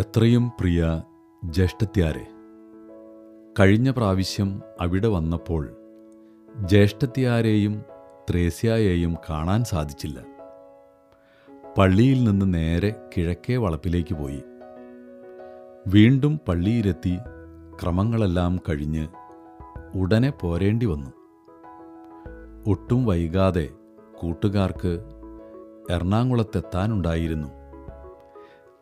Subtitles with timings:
[0.00, 1.02] എത്രയും പ്രിയ
[1.44, 2.26] ജ്യേഷ്ഠത്യാരെ
[3.60, 5.76] കഴിഞ്ഞ പ്രാവശ്യം അവിടെ വന്നപ്പോൾ
[6.64, 7.82] ജ്യേഷ്ഠത്യാരെയും
[8.30, 10.18] ത്രേസ്യായെയും കാണാൻ സാധിച്ചില്ല.
[11.78, 14.42] പള്ളിയിൽ നിന്ന് നേരെ കിഴക്കേ വളപ്പിലേക്ക് പോയി.
[15.86, 17.18] വീണ്ടും പള്ളിയിലെത്തി
[17.82, 19.08] ക്രമങ്ങളെല്ലാം കഴിഞ്ഞ്
[19.94, 21.10] ഉടനെ പോരേണ്ടി വന്നു.
[22.70, 23.68] ഒട്ടും വൈകാതെ
[24.18, 25.00] കൂട്ടുകാർക്ക്
[25.90, 27.48] എറണാകുളത്തെത്താനുണ്ടായിരുന്നു.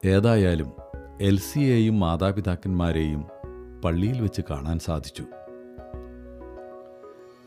[0.04, 0.87] ഏതായാലും
[1.20, 3.24] എൽസിയെയും മാതാപിതാക്കന്മാരെയും
[3.84, 5.24] പള്ളിയിൽ വെച്ച് കാണാൻ സാധിച്ചു.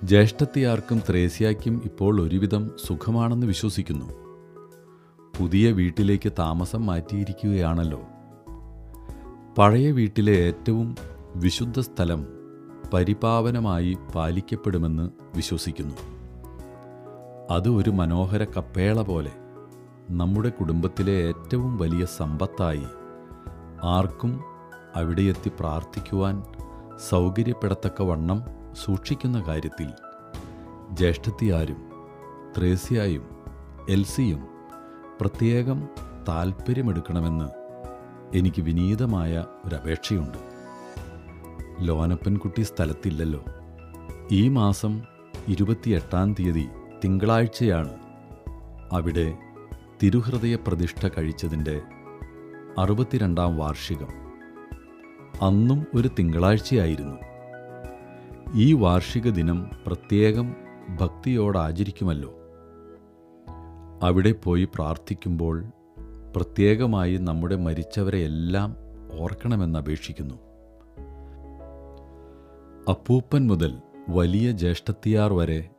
[0.04, 4.06] ജ്യേഷ്ഠത്തിയാർക്കും ത്രേസ്യയ്ക്കും ഇപ്പോൾ ഒരുവിധം സുഖമാണെന്ന് വിശ്വസിക്കുന്നു.
[5.40, 8.02] പുതിയ വീട്ടിലേക്ക് താമസം മാറ്റിയിരിക്കുകയാണല്ലോ.
[9.58, 10.96] പഴയ വീട്ടിലെ ഏറ്റവും
[11.36, 12.28] വിശുദ്ധ സ്ഥലം
[12.94, 15.96] പരിപാവനമായി പാലിക്കപ്പെടുമെന്ന് വിശ്വസിക്കുന്നു.
[17.50, 19.32] അത് ഒരു മനോഹര കപ്പേള പോലെ
[20.10, 22.84] നമ്മുടെ കുടുംബത്തിലെ ഏറ്റവും വലിയ സമ്പത്തായി
[23.84, 24.44] ആർക്കും
[24.96, 26.44] അവിടെയെത്തി പ്രാർത്ഥിക്കുവാൻ
[27.10, 28.44] സൗകര്യപ്പെടത്തക്ക വണ്ണം
[28.86, 29.90] സൂക്ഷിക്കുന്ന കാര്യത്തിൽ
[30.92, 31.92] ജ്യേഷ്ഠത്തിയാരും
[32.58, 33.24] ത്രേസ്യായും
[33.90, 34.48] എൽസിയും
[35.22, 35.90] പ്രത്യേകം
[36.28, 37.50] താൽപ്പര്യമെടുക്കണമെന്ന്
[38.38, 40.38] എനിക്ക് വിനീതമായ ഒരപേക്ഷയുണ്ട്.
[41.80, 43.44] ലോനപ്പൻകുട്ടി സ്ഥലത്തില്ലല്ലോ.
[44.32, 45.02] ഈ മാസം
[45.48, 46.70] ഇരുപത്തിയെട്ടാം തീയതി
[47.04, 47.94] തിങ്കളാഴ്ചയാണ്
[48.92, 49.38] അവിടെ
[50.04, 51.82] തിരുഹൃദയ പ്രതിഷ്ഠ കഴിച്ചതിന്റെ
[52.78, 54.08] അറുപത്തിരണ്ടാം വാർഷികം.
[55.42, 57.16] അന്നും ഒരു തിങ്കളാഴ്ചയായിരുന്നു.
[58.54, 60.56] ഈ വാർഷിക ദിനം പ്രത്യേകം
[61.00, 62.34] ഭക്തിയോടെ ആചരിക്കുമല്ലോ
[64.04, 65.66] അവിടെ പോയി പ്രാർത്ഥിക്കുമ്പോൾ
[66.36, 68.76] പ്രത്യേകമായി നമ്മുടെ മരിച്ചവരെയെല്ലാം
[69.20, 70.36] ഓർക്കണമെന്നപേക്ഷിക്കുന്നു
[72.90, 73.76] അപ്പൂപ്പൻ മുതൽ
[74.10, 75.70] വലിയ ജ്യേഷ്ഠത്തിയാർ വരെ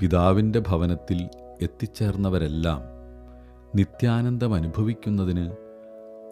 [0.00, 1.28] പിതാവിന്റെ ഭവനത്തിൽ
[1.62, 2.80] എത്തിച്ചേർന്നവരെല്ലാം
[3.74, 5.69] നിത്യാനന്ദം അനുഭവിക്കുന്നതിന്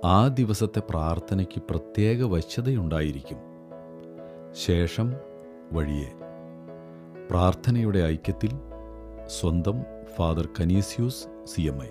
[0.05, 3.39] ആ ദിവസത്തെ പ്രാർത്ഥനയ്ക്ക് പ്രത്യേക വശ്യതയുണ്ടായിരിക്കും
[4.53, 5.15] ശേഷം
[5.73, 6.11] വഴിയെ.
[7.31, 8.51] പ്രാർത്ഥനയുടെ ഐക്യത്തിൽ
[9.27, 9.75] സ്വന്തം
[10.17, 11.89] father Canisius C M I.